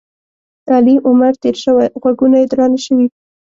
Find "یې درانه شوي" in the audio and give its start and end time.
2.41-3.07